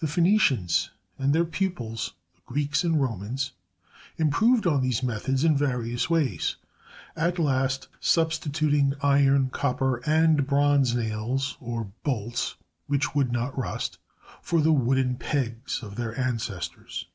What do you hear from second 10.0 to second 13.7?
and bronze nails or bolts (which would not